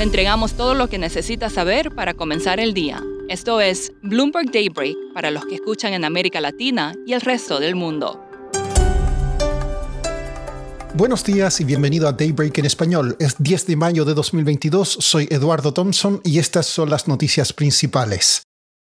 Le 0.00 0.04
entregamos 0.04 0.54
todo 0.54 0.72
lo 0.72 0.88
que 0.88 0.96
necesita 0.96 1.50
saber 1.50 1.94
para 1.94 2.14
comenzar 2.14 2.58
el 2.58 2.72
día. 2.72 3.04
Esto 3.28 3.60
es 3.60 3.92
Bloomberg 4.02 4.50
Daybreak 4.50 4.96
para 5.12 5.30
los 5.30 5.44
que 5.44 5.56
escuchan 5.56 5.92
en 5.92 6.06
América 6.06 6.40
Latina 6.40 6.94
y 7.06 7.12
el 7.12 7.20
resto 7.20 7.60
del 7.60 7.74
mundo. 7.74 8.18
Buenos 10.94 11.22
días 11.22 11.60
y 11.60 11.64
bienvenido 11.64 12.08
a 12.08 12.12
Daybreak 12.12 12.56
en 12.56 12.64
español. 12.64 13.14
Es 13.20 13.34
10 13.40 13.66
de 13.66 13.76
mayo 13.76 14.06
de 14.06 14.14
2022, 14.14 14.88
soy 14.88 15.28
Eduardo 15.30 15.74
Thompson 15.74 16.22
y 16.24 16.38
estas 16.38 16.64
son 16.64 16.88
las 16.88 17.06
noticias 17.06 17.52
principales. 17.52 18.44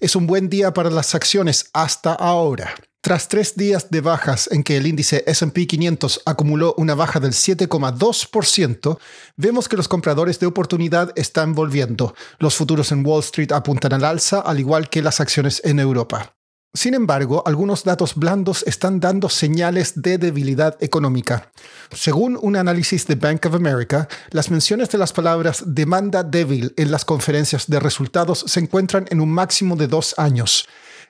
Es 0.00 0.16
un 0.16 0.26
buen 0.26 0.48
día 0.48 0.74
para 0.74 0.90
las 0.90 1.14
acciones 1.14 1.70
hasta 1.72 2.14
ahora. 2.14 2.74
Tras 3.06 3.28
tres 3.28 3.54
días 3.54 3.88
de 3.88 4.00
bajas 4.00 4.48
en 4.50 4.64
que 4.64 4.76
el 4.76 4.84
índice 4.84 5.22
SP 5.30 5.68
500 5.68 6.22
acumuló 6.26 6.74
una 6.76 6.96
baja 6.96 7.20
del 7.20 7.34
7,2%, 7.34 8.98
vemos 9.36 9.68
que 9.68 9.76
los 9.76 9.86
compradores 9.86 10.40
de 10.40 10.46
oportunidad 10.46 11.12
están 11.14 11.54
volviendo. 11.54 12.16
Los 12.40 12.56
futuros 12.56 12.90
en 12.90 13.06
Wall 13.06 13.20
Street 13.20 13.52
apuntan 13.52 13.92
al 13.92 14.04
alza, 14.04 14.40
al 14.40 14.58
igual 14.58 14.90
que 14.90 15.02
las 15.02 15.20
acciones 15.20 15.62
en 15.64 15.78
Europa. 15.78 16.34
Sin 16.74 16.94
embargo, 16.94 17.44
algunos 17.46 17.84
datos 17.84 18.16
blandos 18.16 18.64
están 18.66 18.98
dando 18.98 19.28
señales 19.28 20.02
de 20.02 20.18
debilidad 20.18 20.76
económica. 20.82 21.52
Según 21.92 22.36
un 22.42 22.56
análisis 22.56 23.06
de 23.06 23.14
Bank 23.14 23.46
of 23.46 23.54
America, 23.54 24.08
las 24.30 24.50
menciones 24.50 24.90
de 24.90 24.98
las 24.98 25.12
palabras 25.12 25.62
demanda 25.64 26.24
débil 26.24 26.74
en 26.76 26.90
las 26.90 27.04
conferencias 27.04 27.68
de 27.68 27.78
resultados 27.78 28.44
se 28.48 28.58
encuentran 28.58 29.06
en 29.10 29.20
un 29.20 29.30
máximo 29.30 29.76
de 29.76 29.86
dos 29.86 30.18
años. 30.18 30.66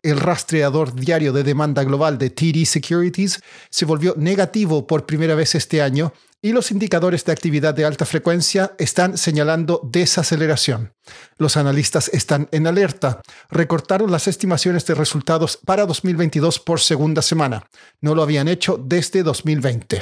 El 0.07 0.21
rastreador 0.21 0.95
diario 0.95 1.33
de 1.33 1.43
demanda 1.43 1.83
global 1.83 2.17
de 2.17 2.31
TD 2.31 2.65
Securities 2.65 3.41
se 3.71 3.85
volvió 3.85 4.15
negativo 4.17 4.87
por 4.87 5.05
primera 5.05 5.35
vez 5.35 5.57
este 5.57 5.83
año 5.83 6.13
y 6.41 6.53
los 6.53 6.71
indicadores 6.71 7.25
de 7.25 7.33
actividad 7.33 7.75
de 7.75 7.85
alta 7.85 8.07
frecuencia 8.07 8.77
están 8.79 9.19
señalando 9.19 9.81
desaceleración. 9.83 10.95
Los 11.39 11.57
analistas 11.57 12.09
están 12.11 12.49
en 12.53 12.69
alerta. 12.69 13.21
Recortaron 13.51 14.13
las 14.13 14.29
estimaciones 14.29 14.87
de 14.87 14.95
resultados 14.95 15.59
para 15.67 15.87
2022 15.87 16.61
por 16.61 16.79
segunda 16.79 17.21
semana. 17.21 17.67
No 18.01 18.15
lo 18.15 18.23
habían 18.23 18.47
hecho 18.47 18.81
desde 18.81 19.25
2020. 19.25 19.99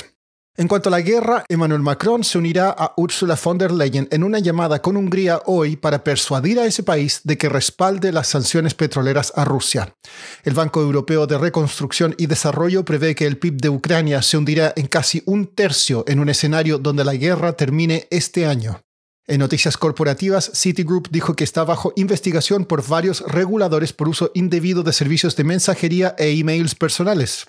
En 0.56 0.68
cuanto 0.68 0.88
a 0.88 0.92
la 0.92 1.00
guerra, 1.00 1.44
Emmanuel 1.48 1.80
Macron 1.80 2.22
se 2.22 2.38
unirá 2.38 2.70
a 2.70 2.94
Ursula 2.96 3.36
von 3.42 3.58
der 3.58 3.72
Leyen 3.72 4.06
en 4.12 4.22
una 4.22 4.38
llamada 4.38 4.80
con 4.80 4.96
Hungría 4.96 5.42
hoy 5.46 5.74
para 5.74 6.04
persuadir 6.04 6.60
a 6.60 6.64
ese 6.64 6.84
país 6.84 7.22
de 7.24 7.36
que 7.36 7.48
respalde 7.48 8.12
las 8.12 8.28
sanciones 8.28 8.72
petroleras 8.72 9.32
a 9.34 9.44
Rusia. 9.44 9.96
El 10.44 10.54
Banco 10.54 10.80
Europeo 10.80 11.26
de 11.26 11.38
Reconstrucción 11.38 12.14
y 12.18 12.26
Desarrollo 12.26 12.84
prevé 12.84 13.16
que 13.16 13.26
el 13.26 13.36
PIB 13.36 13.56
de 13.62 13.68
Ucrania 13.68 14.22
se 14.22 14.36
hundirá 14.36 14.72
en 14.76 14.86
casi 14.86 15.24
un 15.26 15.48
tercio 15.48 16.04
en 16.06 16.20
un 16.20 16.28
escenario 16.28 16.78
donde 16.78 17.04
la 17.04 17.14
guerra 17.14 17.54
termine 17.54 18.06
este 18.10 18.46
año. 18.46 18.80
En 19.26 19.40
noticias 19.40 19.76
corporativas, 19.76 20.52
Citigroup 20.54 21.08
dijo 21.10 21.34
que 21.34 21.42
está 21.42 21.64
bajo 21.64 21.92
investigación 21.96 22.64
por 22.64 22.86
varios 22.86 23.22
reguladores 23.22 23.92
por 23.92 24.08
uso 24.08 24.30
indebido 24.34 24.84
de 24.84 24.92
servicios 24.92 25.34
de 25.34 25.42
mensajería 25.42 26.14
e 26.16 26.30
emails 26.30 26.76
personales. 26.76 27.46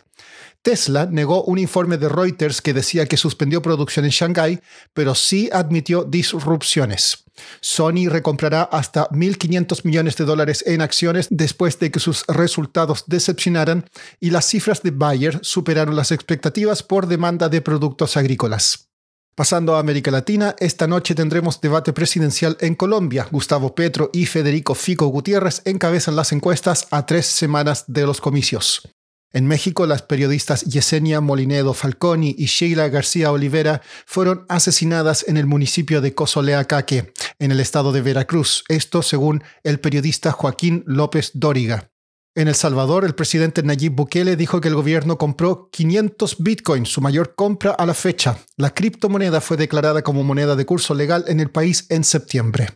Tesla 0.66 1.06
negó 1.06 1.44
un 1.44 1.60
informe 1.60 2.00
de 2.00 2.10
Reuters 2.10 2.60
que 2.60 2.74
decía 2.74 3.06
que 3.06 3.18
suspendió 3.18 3.62
producción 3.62 4.04
en 4.04 4.10
Shanghái, 4.10 4.60
pero 4.96 5.14
sí 5.14 5.48
admitió 5.54 6.04
disrupciones. 6.04 7.24
Sony 7.62 8.10
recomprará 8.10 8.64
hasta 8.64 9.08
1.500 9.10 9.86
millones 9.86 10.16
de 10.16 10.26
dólares 10.26 10.64
en 10.66 10.82
acciones 10.82 11.28
después 11.30 11.78
de 11.78 11.92
que 11.92 12.00
sus 12.00 12.26
resultados 12.26 13.04
decepcionaran 13.06 13.86
y 14.20 14.32
las 14.32 14.46
cifras 14.46 14.82
de 14.82 14.90
Bayer 14.90 15.38
superaron 15.44 15.96
las 15.96 16.12
expectativas 16.12 16.82
por 16.82 17.06
demanda 17.06 17.48
de 17.48 17.62
productos 17.62 18.18
agrícolas. 18.18 18.90
Pasando 19.36 19.76
a 19.76 19.80
América 19.80 20.10
Latina, 20.10 20.56
esta 20.58 20.88
noche 20.88 21.14
tendremos 21.14 21.62
debate 21.62 21.94
presidencial 21.94 22.58
en 22.60 22.74
Colombia. 22.74 23.28
Gustavo 23.32 23.76
Petro 23.76 24.10
y 24.14 24.26
Federico 24.26 24.74
Fico 24.74 25.06
Gutiérrez 25.10 25.62
encabezan 25.66 26.16
las 26.16 26.32
encuestas 26.32 26.88
a 26.90 27.06
tres 27.06 27.28
semanas 27.28 27.84
de 27.86 28.08
los 28.08 28.20
comicios. 28.20 28.95
En 29.36 29.48
México, 29.48 29.86
las 29.86 30.02
periodistas 30.02 30.62
Yesenia 30.62 31.20
Molinedo 31.20 31.74
Falconi 31.74 32.34
y 32.38 32.46
Sheila 32.46 32.88
García 32.88 33.34
Olivera 33.34 33.82
fueron 34.06 34.46
asesinadas 34.48 35.26
en 35.28 35.36
el 35.36 35.46
municipio 35.46 36.00
de 36.00 36.16
Cozoleacaque, 36.16 37.12
en 37.38 37.52
el 37.52 37.60
estado 37.60 37.92
de 37.92 38.02
Veracruz, 38.02 38.64
esto 38.70 39.02
según 39.02 39.44
el 39.64 39.82
periodista 39.82 40.32
Joaquín 40.32 40.86
López 40.88 41.32
Dóriga. 41.34 41.92
En 42.34 42.48
El 42.48 42.56
Salvador, 42.56 43.04
el 43.04 43.14
presidente 43.14 43.62
Nayib 43.62 43.92
Bukele 43.92 44.38
dijo 44.38 44.62
que 44.62 44.70
el 44.70 44.76
gobierno 44.76 45.18
compró 45.18 45.68
500 45.70 46.38
bitcoins, 46.40 46.88
su 46.88 47.02
mayor 47.02 47.36
compra 47.36 47.72
a 47.72 47.86
la 47.86 47.94
fecha. 47.94 48.38
La 48.56 48.74
criptomoneda 48.74 49.42
fue 49.42 49.58
declarada 49.58 50.02
como 50.02 50.24
moneda 50.24 50.56
de 50.56 50.66
curso 50.66 50.94
legal 50.94 51.26
en 51.28 51.42
el 51.42 51.52
país 51.52 51.88
en 51.90 52.06
septiembre. 52.06 52.70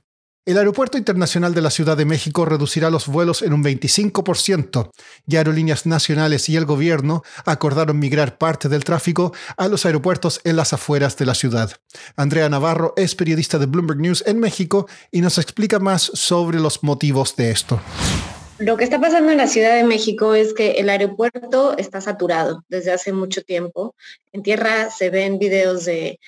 El 0.49 0.57
Aeropuerto 0.57 0.97
Internacional 0.97 1.53
de 1.53 1.61
la 1.61 1.69
Ciudad 1.69 1.95
de 1.95 2.05
México 2.05 2.43
reducirá 2.43 2.89
los 2.89 3.05
vuelos 3.05 3.43
en 3.43 3.53
un 3.53 3.63
25% 3.63 4.89
y 5.27 5.35
aerolíneas 5.35 5.85
nacionales 5.85 6.49
y 6.49 6.55
el 6.55 6.65
gobierno 6.65 7.21
acordaron 7.45 7.99
migrar 7.99 8.39
parte 8.39 8.67
del 8.67 8.83
tráfico 8.83 9.31
a 9.57 9.67
los 9.67 9.85
aeropuertos 9.85 10.41
en 10.45 10.55
las 10.55 10.73
afueras 10.73 11.17
de 11.17 11.27
la 11.27 11.35
ciudad. 11.35 11.73
Andrea 12.15 12.49
Navarro 12.49 12.95
es 12.97 13.13
periodista 13.13 13.59
de 13.59 13.67
Bloomberg 13.67 13.99
News 13.99 14.23
en 14.25 14.39
México 14.39 14.87
y 15.11 15.21
nos 15.21 15.37
explica 15.37 15.77
más 15.77 16.01
sobre 16.15 16.59
los 16.59 16.81
motivos 16.81 17.35
de 17.35 17.51
esto. 17.51 17.79
Lo 18.59 18.75
que 18.75 18.83
está 18.83 18.99
pasando 18.99 19.31
en 19.31 19.37
la 19.37 19.47
Ciudad 19.47 19.73
de 19.73 19.85
México 19.85 20.35
es 20.35 20.53
que 20.53 20.71
el 20.71 20.89
aeropuerto 20.89 21.77
está 21.77 22.01
saturado 22.01 22.65
desde 22.67 22.91
hace 22.91 23.13
mucho 23.13 23.41
tiempo. 23.41 23.95
En 24.33 24.43
tierra 24.43 24.89
se 24.89 25.09
ven 25.09 25.39
videos 25.39 25.85
de, 25.85 26.19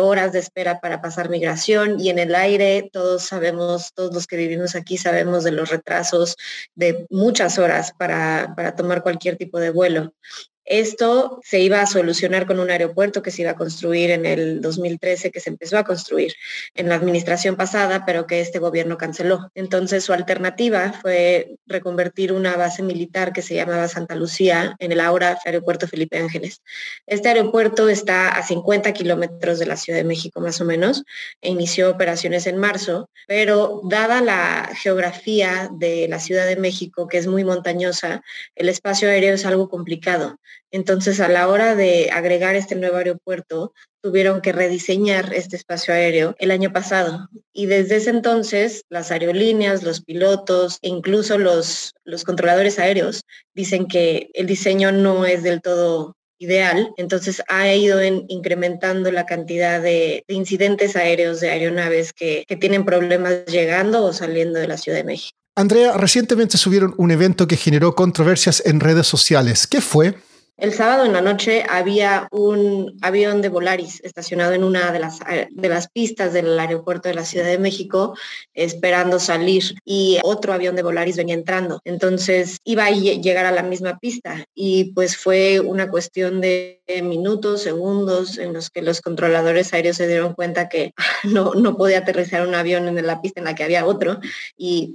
horas 0.00 0.32
de 0.32 0.38
espera 0.38 0.80
para 0.80 1.02
pasar 1.02 1.28
migración 1.28 2.00
y 2.00 2.08
en 2.08 2.18
el 2.18 2.34
aire 2.34 2.88
todos 2.90 3.24
sabemos, 3.24 3.92
todos 3.92 4.14
los 4.14 4.26
que 4.26 4.38
vivimos 4.38 4.74
aquí 4.74 4.96
sabemos 4.96 5.44
de 5.44 5.52
los 5.52 5.68
retrasos 5.68 6.36
de 6.74 7.06
muchas 7.10 7.58
horas 7.58 7.92
para, 7.92 8.54
para 8.56 8.74
tomar 8.74 9.02
cualquier 9.02 9.36
tipo 9.36 9.60
de 9.60 9.68
vuelo. 9.68 10.14
Esto 10.64 11.40
se 11.42 11.60
iba 11.60 11.80
a 11.80 11.86
solucionar 11.86 12.46
con 12.46 12.58
un 12.58 12.70
aeropuerto 12.70 13.22
que 13.22 13.30
se 13.30 13.42
iba 13.42 13.50
a 13.50 13.56
construir 13.56 14.10
en 14.10 14.24
el 14.24 14.60
2013, 14.60 15.30
que 15.30 15.40
se 15.40 15.50
empezó 15.50 15.76
a 15.76 15.84
construir 15.84 16.34
en 16.74 16.88
la 16.88 16.94
administración 16.94 17.56
pasada, 17.56 18.04
pero 18.06 18.26
que 18.26 18.40
este 18.40 18.58
gobierno 18.58 18.96
canceló. 18.96 19.50
Entonces 19.54 20.04
su 20.04 20.12
alternativa 20.12 20.92
fue 21.02 21.56
reconvertir 21.66 22.32
una 22.32 22.56
base 22.56 22.82
militar 22.82 23.32
que 23.32 23.42
se 23.42 23.54
llamaba 23.54 23.88
Santa 23.88 24.14
Lucía 24.14 24.74
en 24.78 24.92
el 24.92 25.00
ahora 25.00 25.38
aeropuerto 25.44 25.86
Felipe 25.86 26.18
Ángeles. 26.18 26.62
Este 27.06 27.28
aeropuerto 27.28 27.88
está 27.88 28.30
a 28.30 28.42
50 28.42 28.92
kilómetros 28.92 29.58
de 29.58 29.66
la 29.66 29.76
Ciudad 29.76 29.98
de 29.98 30.04
México 30.04 30.40
más 30.40 30.60
o 30.60 30.64
menos 30.64 31.04
e 31.40 31.50
inició 31.50 31.90
operaciones 31.90 32.46
en 32.46 32.56
marzo, 32.56 33.10
pero 33.26 33.82
dada 33.84 34.20
la 34.20 34.70
geografía 34.74 35.68
de 35.72 36.08
la 36.08 36.20
Ciudad 36.20 36.46
de 36.46 36.56
México, 36.56 37.06
que 37.06 37.18
es 37.18 37.26
muy 37.26 37.44
montañosa, 37.44 38.22
el 38.54 38.68
espacio 38.68 39.08
aéreo 39.08 39.34
es 39.34 39.44
algo 39.44 39.68
complicado. 39.68 40.38
Entonces, 40.70 41.20
a 41.20 41.28
la 41.28 41.48
hora 41.48 41.74
de 41.74 42.10
agregar 42.12 42.56
este 42.56 42.74
nuevo 42.74 42.96
aeropuerto, 42.96 43.72
tuvieron 44.02 44.42
que 44.42 44.52
rediseñar 44.52 45.32
este 45.32 45.56
espacio 45.56 45.94
aéreo 45.94 46.34
el 46.38 46.50
año 46.50 46.72
pasado. 46.72 47.28
Y 47.52 47.66
desde 47.66 47.96
ese 47.96 48.10
entonces, 48.10 48.82
las 48.90 49.10
aerolíneas, 49.10 49.82
los 49.82 50.02
pilotos 50.02 50.78
e 50.82 50.88
incluso 50.88 51.38
los, 51.38 51.94
los 52.04 52.24
controladores 52.24 52.78
aéreos 52.78 53.22
dicen 53.54 53.86
que 53.86 54.30
el 54.34 54.46
diseño 54.46 54.92
no 54.92 55.24
es 55.24 55.42
del 55.42 55.62
todo 55.62 56.16
ideal, 56.38 56.92
entonces 56.96 57.42
ha 57.48 57.72
ido 57.72 58.02
incrementando 58.02 59.10
la 59.10 59.24
cantidad 59.24 59.80
de, 59.80 60.24
incidentes 60.28 60.96
aéreos 60.96 61.40
de 61.40 61.50
aeronaves 61.50 62.12
que, 62.12 62.44
que 62.46 62.56
tienen 62.56 62.84
problemas 62.84 63.46
llegando 63.46 64.04
o 64.04 64.12
saliendo 64.12 64.58
de 64.58 64.68
la 64.68 64.76
Ciudad 64.76 64.98
de 64.98 65.04
México. 65.04 65.36
Andrea, 65.56 65.96
recientemente 65.96 66.58
subieron 66.58 66.94
un 66.98 67.12
evento 67.12 67.46
que 67.46 67.56
generó 67.56 67.94
controversias 67.94 68.62
en 68.66 68.80
redes 68.80 69.06
sociales. 69.06 69.66
¿Qué 69.68 69.80
fue? 69.80 70.14
El 70.56 70.72
sábado 70.72 71.04
en 71.04 71.12
la 71.12 71.20
noche 71.20 71.64
había 71.68 72.28
un 72.30 72.96
avión 73.02 73.42
de 73.42 73.48
Volaris 73.48 74.00
estacionado 74.04 74.52
en 74.52 74.62
una 74.62 74.92
de 74.92 75.00
las, 75.00 75.18
eh, 75.28 75.48
de 75.50 75.68
las 75.68 75.88
pistas 75.88 76.32
del 76.32 76.56
aeropuerto 76.56 77.08
de 77.08 77.16
la 77.16 77.24
Ciudad 77.24 77.46
de 77.46 77.58
México 77.58 78.16
esperando 78.52 79.18
salir 79.18 79.74
y 79.84 80.20
otro 80.22 80.52
avión 80.52 80.76
de 80.76 80.84
Volaris 80.84 81.16
venía 81.16 81.34
entrando. 81.34 81.80
Entonces 81.84 82.58
iba 82.62 82.84
a 82.84 82.90
llegar 82.92 83.46
a 83.46 83.50
la 83.50 83.64
misma 83.64 83.98
pista 83.98 84.44
y 84.54 84.92
pues 84.92 85.16
fue 85.16 85.58
una 85.58 85.90
cuestión 85.90 86.40
de 86.40 86.80
minutos, 87.02 87.62
segundos 87.62 88.38
en 88.38 88.52
los 88.52 88.70
que 88.70 88.80
los 88.80 89.00
controladores 89.00 89.74
aéreos 89.74 89.96
se 89.96 90.06
dieron 90.06 90.34
cuenta 90.34 90.68
que 90.68 90.94
no, 91.24 91.54
no 91.54 91.76
podía 91.76 91.98
aterrizar 91.98 92.46
un 92.46 92.54
avión 92.54 92.86
en 92.86 93.04
la 93.04 93.20
pista 93.20 93.40
en 93.40 93.46
la 93.46 93.56
que 93.56 93.64
había 93.64 93.86
otro 93.86 94.20
y 94.56 94.94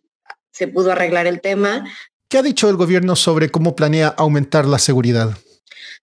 se 0.53 0.69
pudo 0.69 0.93
arreglar 0.93 1.27
el 1.27 1.41
tema. 1.41 1.83
¿Qué 2.29 2.37
ha 2.37 2.43
dicho 2.43 2.69
el 2.69 2.77
gobierno 2.77 3.17
sobre 3.17 3.49
cómo 3.49 3.75
planea 3.75 4.07
aumentar 4.07 4.65
la 4.65 4.79
seguridad? 4.79 5.35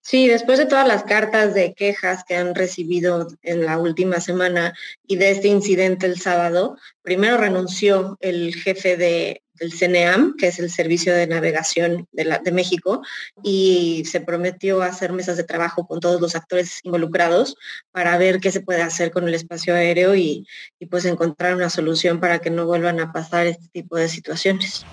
Sí, 0.09 0.29
después 0.29 0.61
de 0.61 0.67
todas 0.67 0.87
las 0.87 1.03
cartas 1.03 1.53
de 1.53 1.75
quejas 1.75 2.23
que 2.23 2.37
han 2.37 2.55
recibido 2.55 3.27
en 3.43 3.65
la 3.67 3.77
última 3.77 4.21
semana 4.21 4.73
y 5.05 5.17
de 5.17 5.33
este 5.33 5.49
incidente 5.49 6.07
el 6.07 6.21
sábado, 6.21 6.77
primero 7.03 7.37
renunció 7.39 8.17
el 8.21 8.55
jefe 8.55 8.97
de, 8.97 9.43
del 9.55 9.73
CNEAM, 9.73 10.37
que 10.37 10.47
es 10.47 10.61
el 10.61 10.71
Servicio 10.71 11.13
de 11.13 11.27
Navegación 11.27 12.07
de, 12.13 12.39
de, 12.41 12.53
México, 12.53 13.03
y 13.43 14.05
se 14.09 14.21
prometió 14.21 14.81
hacer 14.81 15.13
mesas 15.13 15.39
de 15.39 15.43
trabajo 15.43 15.89
con 15.89 15.99
todos 15.99 16.21
los 16.21 16.37
actores 16.37 16.79
involucrados 16.85 17.57
para 17.91 18.17
ver 18.17 18.39
qué 18.39 18.53
se 18.53 18.61
puede 18.61 18.83
hacer 18.83 19.11
con 19.11 19.27
el 19.27 19.35
espacio 19.35 19.75
aéreo 19.75 20.15
y, 20.15 20.47
y 20.79 20.87
pues 20.87 21.05
encontrar 21.05 21.57
una 21.57 21.69
solución 21.69 22.21
para 22.21 22.39
que 22.39 22.51
no 22.51 22.65
vuelvan 22.65 23.01
a 23.01 23.13
pasar 23.13 23.49
este 23.49 23.67
tipo 23.73 23.97
de 23.97 24.09
situaciones. 24.09 24.87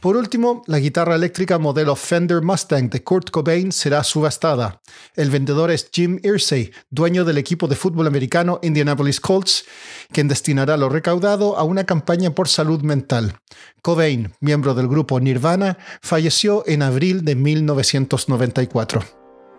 Por 0.00 0.16
último, 0.16 0.62
la 0.66 0.78
guitarra 0.78 1.16
eléctrica 1.16 1.58
modelo 1.58 1.96
Fender 1.96 2.40
Mustang 2.40 2.88
de 2.88 3.02
Kurt 3.02 3.30
Cobain 3.30 3.72
será 3.72 4.04
subastada. 4.04 4.80
El 5.16 5.30
vendedor 5.30 5.72
es 5.72 5.90
Jim 5.92 6.20
Irsay, 6.22 6.70
dueño 6.88 7.24
del 7.24 7.36
equipo 7.36 7.66
de 7.66 7.74
fútbol 7.74 8.06
americano 8.06 8.60
Indianapolis 8.62 9.20
Colts, 9.20 9.64
quien 10.12 10.28
destinará 10.28 10.76
lo 10.76 10.88
recaudado 10.88 11.58
a 11.58 11.64
una 11.64 11.84
campaña 11.84 12.30
por 12.30 12.46
salud 12.46 12.82
mental. 12.82 13.40
Cobain, 13.82 14.32
miembro 14.40 14.74
del 14.74 14.86
grupo 14.86 15.18
Nirvana, 15.18 15.78
falleció 16.00 16.62
en 16.68 16.82
abril 16.82 17.24
de 17.24 17.34
1994. 17.34 19.02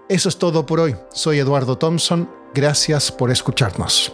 Eso 0.07 0.29
es 0.29 0.37
todo 0.37 0.65
por 0.65 0.79
hoy. 0.79 0.95
Soy 1.11 1.39
Eduardo 1.39 1.77
Thompson. 1.77 2.29
Gracias 2.53 3.11
por 3.11 3.29
escucharnos. 3.29 4.13